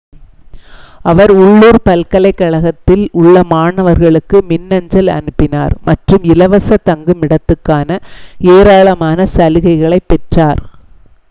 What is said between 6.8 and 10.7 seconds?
தங்குமிடத்துக்கான ஏராளமான சலுகைகளைப் பெற்றார்